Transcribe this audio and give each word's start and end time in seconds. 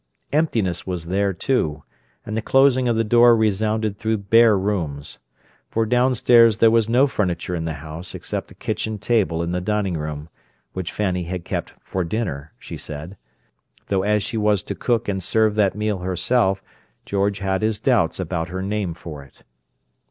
Emptiness 0.33 0.87
was 0.87 1.09
there, 1.09 1.31
too, 1.31 1.83
and 2.25 2.35
the 2.35 2.41
closing 2.41 2.87
of 2.87 2.95
the 2.95 3.03
door 3.03 3.35
resounded 3.35 3.99
through 3.99 4.17
bare 4.17 4.57
rooms; 4.57 5.19
for 5.69 5.85
downstairs 5.85 6.57
there 6.57 6.71
was 6.71 6.89
no 6.89 7.05
furniture 7.05 7.53
in 7.53 7.65
the 7.65 7.73
house 7.85 8.15
except 8.15 8.49
a 8.49 8.55
kitchen 8.55 8.97
table 8.97 9.43
in 9.43 9.51
the 9.51 9.61
dining 9.61 9.93
room, 9.93 10.27
which 10.73 10.91
Fanny 10.91 11.25
had 11.25 11.45
kept 11.45 11.75
"for 11.83 12.03
dinner," 12.03 12.51
she 12.57 12.77
said, 12.77 13.15
though 13.89 14.01
as 14.01 14.23
she 14.23 14.37
was 14.37 14.63
to 14.63 14.73
cook 14.73 15.07
and 15.07 15.21
serve 15.21 15.53
that 15.53 15.75
meal 15.75 15.99
herself 15.99 16.63
George 17.05 17.37
had 17.37 17.61
his 17.61 17.77
doubts 17.77 18.19
about 18.19 18.49
her 18.49 18.63
name 18.63 18.95
for 18.95 19.21
it. 19.23 19.43